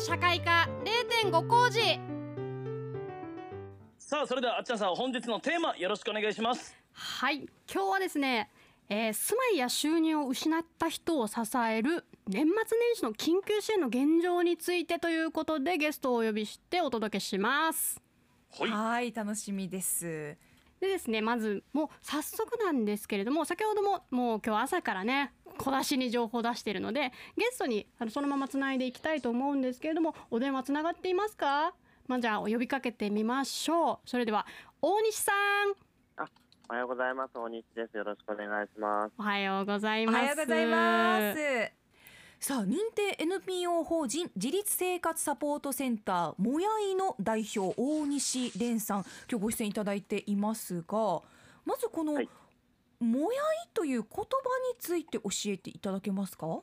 [0.00, 0.66] 社会科
[1.22, 1.78] 0.5工事。
[3.98, 6.74] さあそれではあっちゃんさん本日のテーマよろしくお願いします。
[6.94, 7.46] はい。
[7.70, 8.50] 今日はですね、
[8.88, 11.34] えー住まいや収入を失った人を支
[11.68, 18.00] える年末年始の緊急支援の現状についてということでゲストをお呼びしてお届けします。
[18.58, 20.38] はいはい、楽しみです。
[20.80, 31.74] でですねまずもう早速なんですけれども先ほどももう今日朝からね小出しに情報を出しているのでゲストにあのそのままつないでいきたいと思うんですけれどもお電話つながっていますか？
[32.06, 34.46] まあ、じゃあお呼びかけてみましょうそれでは
[34.80, 35.74] 大西さん
[36.70, 37.32] おはようございます。
[37.34, 37.96] 大西です。
[37.96, 39.12] よろしくお願いします。
[39.18, 41.79] おはようございますおはようございます。
[42.42, 49.04] さあ認定 NPO 法人自立生活サポートセンターもやいの代表大西蓮さん。
[49.30, 51.20] 今日ご出演いただいていますが
[51.66, 52.28] まずこの、はい。
[52.98, 54.24] もやいという言葉に
[54.78, 56.60] ついて教えていただけますか？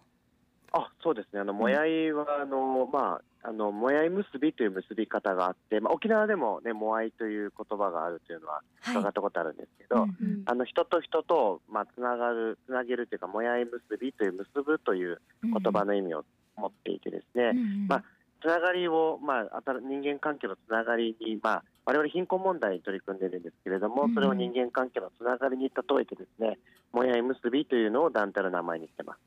[0.74, 1.40] あ、そうですね。
[1.40, 8.96] あの、もやいは、あの、まあ、あの、もやい結びという結び方があって、まあ、沖縄でもね、もあいという言葉があるというのははい。
[8.98, 10.44] 伺ったことあるんですけど、うんうん。
[10.46, 16.26] あの、人と人と、まあ、つながる、つなげるというか、もやい結びという結ぶという言葉の意味を
[16.58, 18.04] 持っていてですね、うんうんまあ
[18.42, 26.60] つながりを、まあ、新人間関係のつながりに、まあ、我々貧困問題に取り組んでいるんですけれども、うんそれを人間関係のつながりに例えてですね、
[26.92, 29.20] もやい結びというのを団体の名前にしてます。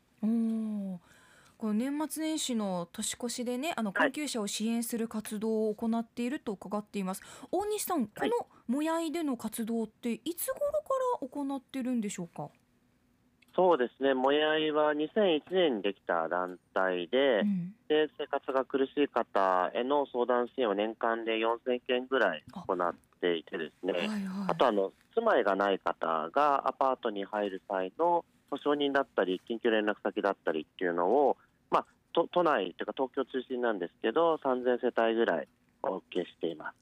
[1.60, 4.12] この年末年始の年越しでねあのはい。
[4.12, 7.20] 困窮者を支援する活動を行っていると伺っています、
[7.52, 8.30] 大西さんこはい。
[8.30, 10.88] のもやいでの活動っていつ頃か
[11.20, 12.48] ら行ってるんでしょうか、
[13.54, 17.74] そうですね、もやいは2001年にできた団体で、うん。
[17.88, 24.18] で生活が苦しい方への相談支援を年間で4000件ぐらい行っていてですね、はいはい。
[24.48, 31.49] あとあの住まいがない方がアパートに入る際の保証人だったり緊急連絡先だったりっていうのを、まあ、
[32.12, 35.48] 都都内というか東京中心なんですけど3000世帯ぐらい
[35.82, 36.74] お受けしています。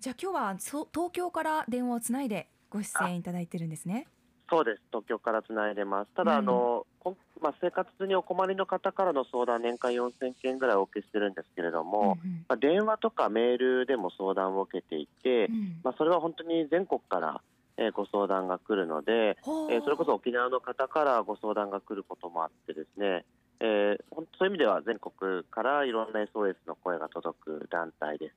[0.00, 4.06] じゃあ今日はそ東京から電話をつないでご出演いただいてるんですね。
[4.50, 4.82] そうです。
[4.90, 6.10] 東京からつないでます。
[6.14, 6.38] ただ、うん。
[6.38, 12.44] あのこんまあ、生活にお困りの方からの相談年間4000件ぐらいお受けしてるんですけれども、うんうん。
[12.48, 15.80] まあ、電話とかメールでも相談を受けていて、うん。
[15.84, 17.40] まあ、それは本当に全国から、
[17.76, 19.72] えーご相談が来るので、はあ。
[19.72, 23.24] えーそれこそ沖縄の方からご相談が来ることもあってですね、
[23.60, 24.04] えー
[24.38, 28.34] そういう意味では全国からいろんな SOS の声が届く団体です。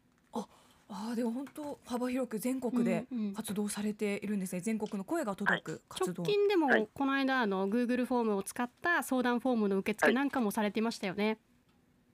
[0.93, 4.59] ああでも本当幅広く全国でうんうん活動されているんですね。
[4.59, 6.23] 全国の声が届く活直動。
[6.23, 11.37] 近でもはいこの間あの Google フォームを使った相談フォームの受付はいなんかもされていましたよね。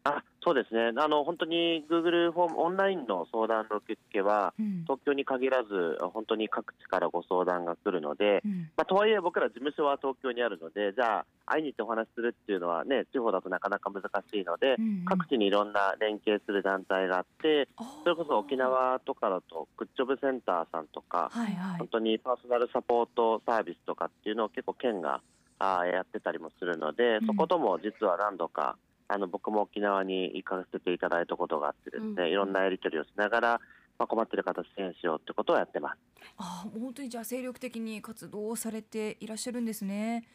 [0.08, 0.94] あそうですね。
[0.96, 4.84] あの本当に Google フォームオンラインの相談の受付はうん。
[4.84, 8.70] 東京に限らず本当に各地からご相談が来るので、うん。
[8.78, 15.06] まあ、とはいえ僕ら事務所は東京にあるのでじゃあ会いに行ってお話しするっていうのはね地方だとなかなか難しいので、うんうん。
[15.06, 17.68] 各地にいろんな連携する団体があって
[18.04, 21.78] それこそ沖縄とかだとグッジョブセンターさんとか、はいはい。
[21.80, 25.22] 本当にパーソナルサポートサービスとかっていうのを結構県が
[25.60, 28.78] あーやってたりもするので、うんそことも実は何度か
[29.10, 32.30] あの僕も沖縄に行かせていただいたことがあってですね、うん。
[32.30, 33.62] いろんなやり取りをしながら、
[33.98, 35.98] まあ、困ってる方支援しようってことをやってます。
[36.38, 40.26] あー本当にじゃあ精力的に活動をされていらっしゃるんですね。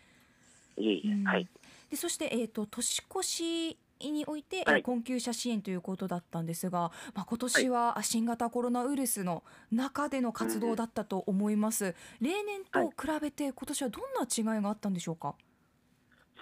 [0.77, 1.25] いえいえ、うん。
[1.25, 1.49] はい。
[1.91, 4.79] でそして、えー、と年越しにおいて、はい。
[4.79, 15.37] えー困窮者支援ということだったんですが、まあ、今年は新型コロナウイルスの中での活動だったと思います、例年と比べて今年はどんな違いがあったんでしょうか、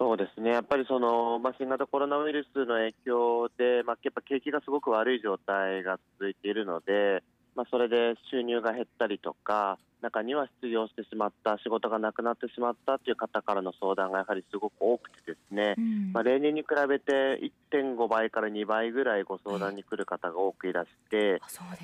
[0.01, 7.23] そうですね、やっぱりその、まあ、新型コロナウイルスの影響で、まあ、やっぱ景気がすごく悪い状態が続いているので、
[7.55, 16.13] まあ、それで収入が減ったりとか、中には失業してしまった、仕事がなくなってしまったという方からの相談がやはりすごく多くてですね、うん。
[16.15, 17.39] まあ、例年に比べて
[17.71, 21.43] 1.5倍から2倍ぐらいご相談に来る方が多くいらして、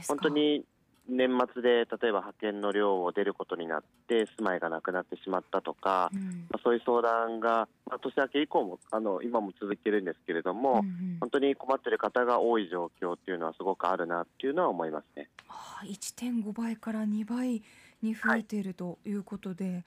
[0.08, 0.64] 本当に
[1.08, 15.28] 年末で例えば派遣の寮を出ることになって、住まいがなくなってしまったとか、うんまあ、そういう相談が、まあ、年明け以降もあの今も続けるんですけれども、うんうん本当に困っている方が多い状況っていうのはすごくあるなっていうのは思いますね。
[15.48, 17.62] あー1.5倍から2倍
[18.02, 19.84] に増えているということで、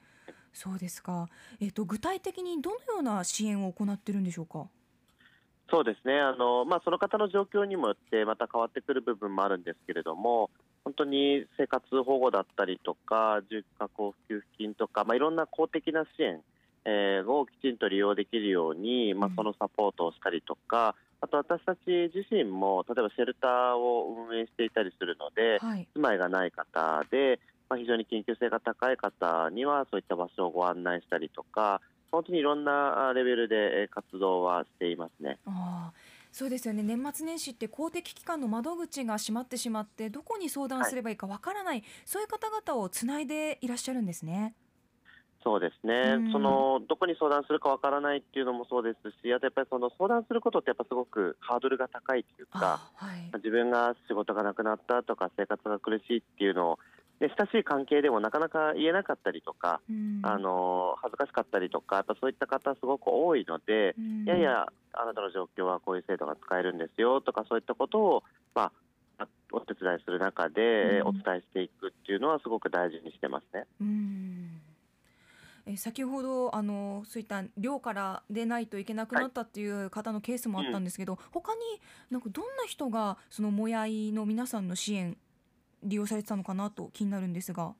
[0.52, 1.28] そうですか、
[1.60, 4.66] えっと具体的にどのような支援を行っているんでしょうか？
[5.70, 10.50] そうですねあの、まあ、その方の状況にもよってまた変わってくる部分もあるんですけれども
[10.84, 16.40] 本当に生活保護だったりとか住居交付給付金とか、まあ、いろんな公的な支援、
[16.84, 21.80] えーをきちんと利用できるように、まあうん、そのサポートをしたりとか、あと私たち
[22.14, 27.38] 自身も例えばシェルターを運営していたりするので、はい、住まいがない方で、
[27.68, 31.80] まあ、非常に緊急性が高い方にはそういった場所をご案内したりとか
[32.10, 35.38] 本当にいろんなレベルでえー活動はしていますね。
[35.46, 36.82] あーそうですよね。
[36.82, 44.54] 年末年始って公的機関の窓口が閉まってしまってどこに相談すればいいかわからない、そういう方々をつないでいらっしゃるんですね。
[45.42, 46.32] そうですね、うん。
[46.32, 53.30] そのどこに相談するかわからないっていうのもそうですし、あとやっぱりその相談することってやっぱすごくハードルが高いというか、あはい。
[53.36, 56.78] 自分が仕事がなくなったとか生活が苦しいっていうのを、
[57.20, 60.20] で親しい関係でもなかなか言えなかったりとか、うん。
[60.22, 64.24] あの恥ずかしかったりとか、やっぱそういった方すごく多いので、うん。
[64.24, 68.22] いやいや、あなたの状況はこういう制度が使えるんですよとか、そういったことを、
[68.54, 68.72] ま
[69.18, 71.08] あ、お手伝いする中でうん。
[71.08, 73.66] お伝えしていくっていうのはすごく大事にしてますね。
[73.82, 74.60] うん。
[75.66, 81.60] え先ほどあのそういった寮から出ないといけなくなったっていう方のケースもあったんですけど、他に
[82.10, 85.18] なんかどんな人がそのもやいの皆さんの支援
[85.82, 87.74] 利用されてたのかなと気になるんですが。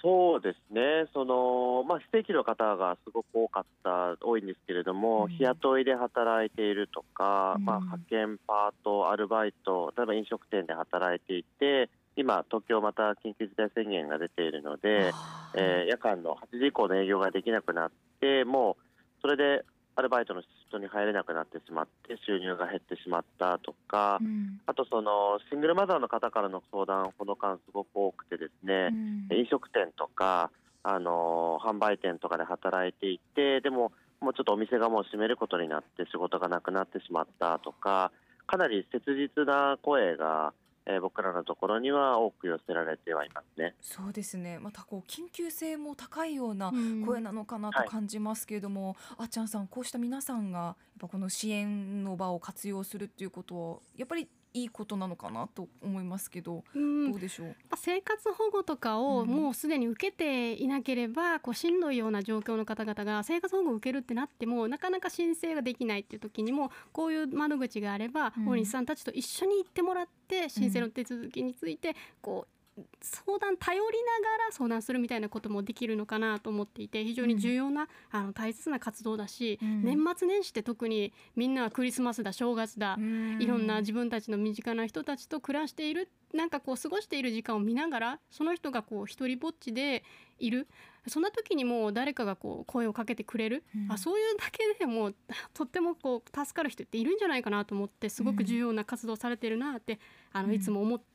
[0.00, 5.28] そうですね、そのまあ、非正規の方がすごく多かった、多いんですけれども、うん。
[5.28, 7.64] 日雇いで働いているとか、うん。
[7.64, 15.12] まあ、派遣、パート、アルバイト、例えば飲食店で働いていて、今、東京また緊急事態宣言が出ているので、
[15.54, 17.90] えー夜間の8時以降の営業ができなくなっ
[18.20, 18.82] て、もう
[19.22, 19.64] それで
[19.98, 28.90] アルバイトのシフトに入れなくなってしまって、収入が減ってしまったとか、うんあとそのシングルマザーの方からの相談、この間、すごく多くてですね。
[28.92, 30.52] うん飲食店とか、
[30.84, 33.90] あの販売店とかで働いていて、でも、
[34.20, 38.12] もうちょっとお店がもう閉めることになって、仕事がなくなってしまったとか、
[38.46, 40.52] かなり切実な声が、
[40.90, 43.74] えー僕らのところには多く寄せられてはいますね。
[43.80, 44.58] そうですね。
[44.58, 47.04] またこう緊急性も高いようなうん。
[47.04, 54.28] 声なのかなと感じますけれども、あっちゃんさんこうした皆さんがやっぱこの支援の場を活用するっていうことはやっぱり
[54.62, 57.10] いいことなのかなと思いますけど、うん。
[57.10, 59.28] どうでしょう、まあ生活保護とかをうん。
[59.28, 68.48] もうすでに受けていなければ、こうしんどいような状況の方々が生活保護を受けるってなってもなかなか申請ができないっていう時にもこういう窓口があれば、うん。
[68.48, 72.57] 大西さんたちと一緒に行ってもらって申請の手続きについてこう
[73.00, 79.84] 相談頼りながら相談するみたいなこともできるのかなと思っていて非常に重要な、あの大切な活動だし、うん。
[79.84, 82.98] 年末年始って特にみんなはクリスマスだ正月だ、
[83.38, 90.04] いろんな自分たちの身近な人たちと暮らしているなんかこう過ごしている時間を見ながらその人がこう一人ぼっちで
[90.38, 90.68] いる。
[91.06, 93.92] そんな時にもう誰かがこう声をかけてくれる、うん。
[93.92, 95.14] あそういうだけでもう
[95.54, 99.98] とってもこう助かる人っているんじゃないかなと思ってすごく重要な活動されてるなって、
[100.32, 100.48] あうん。
[100.48, 101.06] のいつも思って、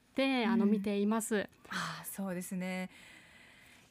[0.45, 1.49] あのうん見ています。
[1.69, 2.89] ああそうですね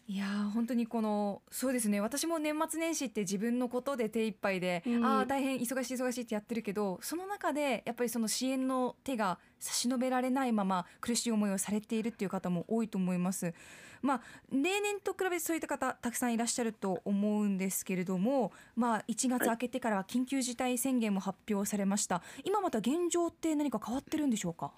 [0.09, 13.55] いやー本当にこのそうですね私も年末年始って自分のことで手一杯で、うんああ大変忙しい忙しいってやってるけどその中でやっぱりその支援の手が差し伸べられないまま苦しい思いをされているっていう方も多いと思います。
[14.03, 14.21] まあ
[14.51, 22.21] 例年と比べてそういった方たくさんいらっしゃると思うんですけれども、まあ1月明けてからは緊急事態宣言も発表されました。
[22.43, 24.73] 今また現状って何か変わってるんでしょうか？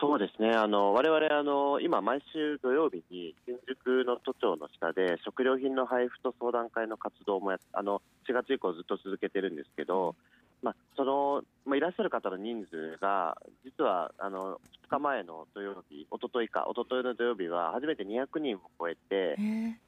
[0.00, 10.16] そうですね、あの我々あの今、毎週土曜日に新宿の都庁の下で食料品の配布と相談会の活動もやあの4月以降ずっと続けてるんですけど、
[10.62, 19.36] まあ、その、まあ、いらっしゃる方の人数が実はあの2日前の土曜日、一昨日か、一昨日の土曜日は初めて200人を超えて。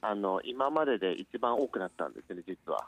[0.01, 2.87] あの今までで一番多くなったんですよね、実は。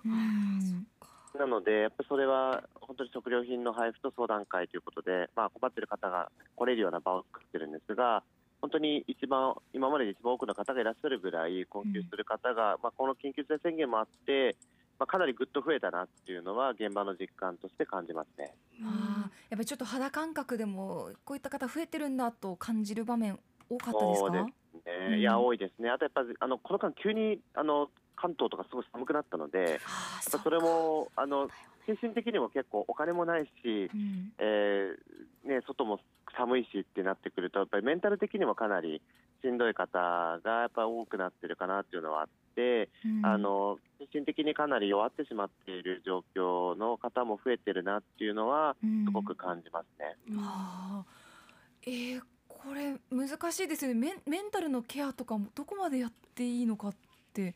[1.37, 8.23] うんなので、やっぱりそれは本当に食料品の配布と相談会ということで、まあ、困っている方が来れるような場を作ってるんですが、
[8.61, 14.57] 本当に一番今までで一番多くの方がいらっしゃるぐらい困窮する方が、まあ、この緊急事態宣言もあって、
[14.99, 18.55] まあ、かなりぐっと増えたなっていうのは現場の実感として感じますね。
[18.83, 23.39] ああ、やっぱりちょっと肌感覚でもこういった方増えてるんだと感じる場面
[23.69, 24.27] 多かったですか？
[24.27, 24.53] そうですね、
[25.09, 31.49] うんいや多いですね、あとやっぱりあのこの間、急にあの関東とかすごい寒くなったので、やっああぱそれもあの
[31.87, 34.33] 精神的にも結構お金もないし、うん。
[34.39, 36.01] えーね、外も
[36.37, 39.01] 寒いしってなってくると、やっぱりメンタル的にもかなり
[39.43, 39.99] しんどい方
[40.43, 43.25] がやっぱり多くなってるかなっていうのはあって、うん。
[43.25, 50.17] あの精神的にかなり弱ってしまっている状況の方も増えてるなっていうのは、すごく感じますね。
[50.31, 50.39] うん。
[50.41, 51.27] ああ
[51.83, 54.01] えー、これ難しいですよね。
[54.01, 56.95] メンメンタルのケアとかもどこまでやっていいのかっ
[57.33, 57.55] て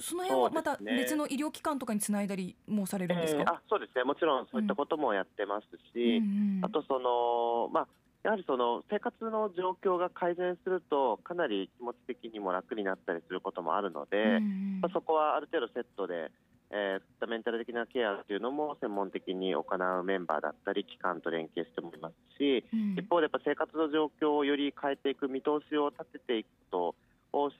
[0.00, 6.58] その辺はまた別の医療機関とかにつないだりもされるんですか、えーあそうですね、もちろんそういったこともやってますし、うん。
[6.58, 7.88] うんあとその、まあ、
[8.22, 14.80] やはりその生活の状況が改善すると、かなり気持ち的にも楽になったりすることもあるので、うんうん。
[14.80, 16.30] まあ、そこはある程度セットで、
[16.70, 22.94] えーメンタル的なケアっていうのも専門的に行うメンバーだったり、機関と連携してもいますし、うん。
[22.98, 26.94] 一方でやっぱ生活の状況をより変えていく見通しを立てていくと、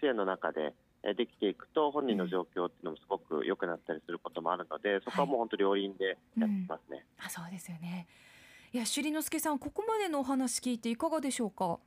[0.00, 0.72] 支援の中でえー
[1.12, 7.04] できていくと、本人の状況っていうのもすごく良くなったりすることもあるので、そこはもう本当、両輪でやってますね。
[7.18, 8.06] あそうですよね
[8.72, 11.78] いや朱里之助さんここまでのお話聞いていかがでしょうか？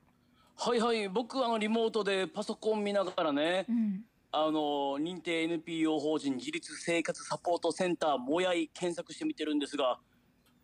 [0.60, 4.06] はいはい僕あのリモートでパソコン見ながらね、うん。
[4.32, 10.00] あの認定 NPO 法人自立生活サポートセンターもやい検索してみてるんですが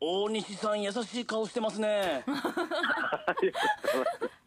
[0.02, 2.26] 大西さん優しい顔してますね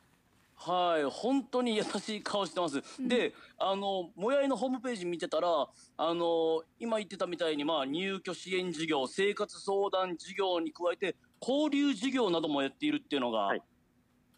[0.67, 13.63] はい本当に優しい顔してます、であのもやいのホームページ見てたらあの今言ってたみたいにまあ入居支援事業生活相談事業に加えて交流事業などもやっているっていうのがはい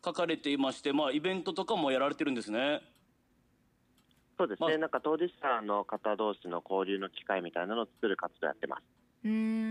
[0.05, 2.81] 書かれていまして、まあイベントとかもやられてるんですね。
[4.39, 8.83] そうですね、まあなんか当事者の方同士の交流の機会みたいなのを作る活動やってます。
[9.25, 9.71] うーん。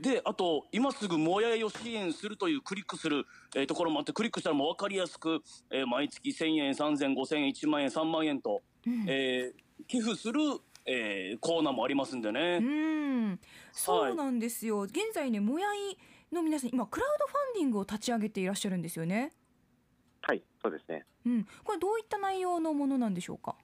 [0.00, 3.26] であと今すぐもやいを支援するというクリックする、
[3.56, 5.40] えーところもあってクリックしたらもう分かりやすく、
[5.70, 10.40] えー毎月1000円3000 5000円1万円3万円と、うんえー寄付する、
[10.86, 12.58] えーコーナーもありますんでうね。
[12.58, 13.40] ん、
[13.72, 14.82] そうなんですよ。
[14.82, 15.96] 現在ね、もやい
[16.32, 19.32] の皆さん、今クラウドファンディングを立ち上げていらっしゃるんですよね。
[20.22, 21.04] はい、そうですね。
[21.26, 23.54] うん、これどういった内容のものなんでしょうか？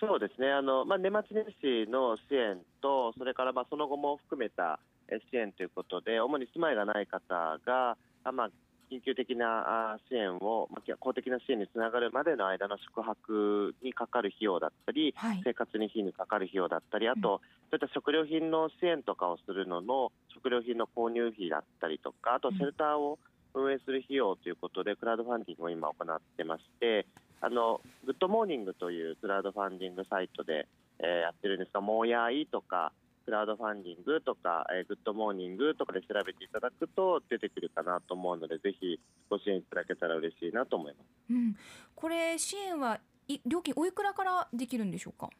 [0.00, 8.50] そうですね、あのまあ、年末年始の支援と、それからまあその後も含めたえ支援ということで、主に住まいがない方が、あまあ、
[8.90, 15.40] 緊急的なあ支援を、まあ、公的な支援につながるまでの間の宿泊にかかる費用だったり、はい。
[15.44, 17.40] 生活に費にかかる費用だったり、あと、
[17.70, 23.18] そういった食料品の支援とかをするのの食料品の購入費だったりとか、あとシェルターを
[23.54, 27.06] 運営する費用ということで、クラウドファンディングを今行ってまして、
[27.40, 32.92] あの GoodMorning というクラウドファンディングサイトで、えーやってるんですが、もやいとか、
[33.24, 38.98] クラウドファンディングとか、えー GoodMorning とかで調べていただくと出てくるかなと思うので、ぜひ
[39.30, 41.06] ご支援いただけたら嬉しいなと思います。
[41.30, 41.56] うん、
[41.94, 45.30] これ支援はい料金おいくらからできるんでしょうか？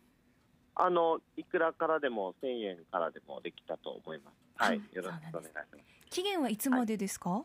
[0.75, 4.35] あのいくらからでも1000円からでもできたと思います。
[4.57, 6.11] はい、うんよろしくお願いします。
[6.11, 7.43] 期限はいつまでですか？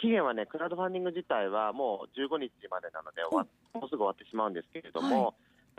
[0.00, 5.32] 期限はね、クラウドファンディング自体はもう15日までなので、終わもうすぐ終わってしまうんですけれども、はいまあ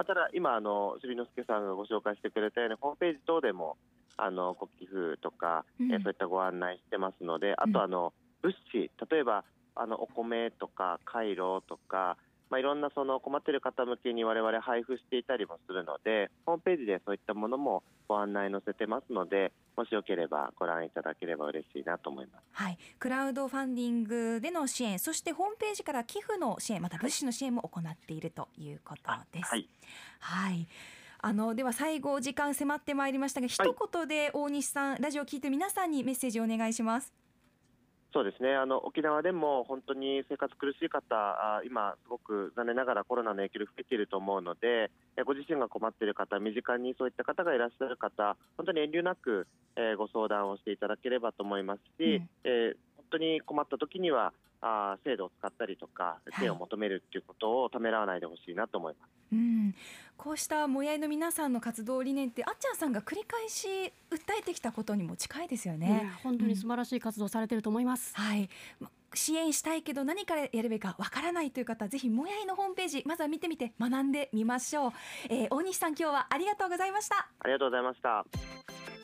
[0.04, 3.78] ただ、今、あの朱里之助さんがご紹介してくれたように、ホームページ等でも
[4.18, 5.92] あのご寄付とか、うん。
[5.92, 7.74] えーそういったご案内してますので、あうん。
[7.74, 9.44] とあの物資、例えば
[9.76, 12.18] あのお米とか、カイロとか、
[12.50, 22.44] まあ、いろんなその困っている方向けに我々配布していたりもするので、ホームページでそういったものもご案内載せてますので、もしよければご覧いただければ嬉しいなと思います。
[22.52, 29.50] はい、クラウドファンディングでの支援、そしてホームページから寄付の支援、また物資の支援も行っているということです。
[29.50, 29.68] はい
[30.20, 30.68] はい。
[31.20, 37.25] あのでは最後時間迫ってまいりましたが、一言で大西さん、ラジオを聞いてる皆さんにメッセージをお願いします。
[38.16, 38.56] そうですね。
[38.56, 41.04] あの沖縄でも本当に生活苦しい方、
[41.58, 52.30] あ今、すごく残念ながらコロナの影響で増えていると思うので、えご自身が困っている方、身近にそういった方がいらっしゃる方、本当に遠慮なく、えーご相談をしていただければと思いますし、うん。
[52.46, 59.10] えー本当に困った時にはあー制度を使ったりとか、い支援を求めるっていうことをためらわないでほしいなと思います。
[59.34, 59.76] うん、
[60.18, 63.68] こうしたもやいの皆さんの活動理念ってあっちゃんさんが繰り返し
[64.10, 65.88] 訴えてきたことにも近いですよね。
[65.88, 68.16] ね本当に素晴らしい活動されてると思います。
[68.16, 74.92] はい、ま支援したいけど何からやればいいかわからないという方ぜひもやいのホームページまずは見てみて学んでみましょう、
[75.30, 78.75] えー大西さん今日はありがとうございましたありがとうございました。